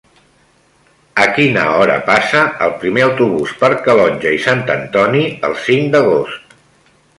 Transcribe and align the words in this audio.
A 1.25 1.27
quina 1.35 1.65
hora 1.81 1.97
passa 2.07 2.41
el 2.69 2.73
primer 2.85 3.05
autobús 3.09 3.53
per 3.61 3.71
Calonge 3.89 4.33
i 4.39 4.41
Sant 4.49 4.67
Antoni 4.79 5.23
el 5.51 5.57
cinc 5.69 5.97
d'agost? 5.97 6.61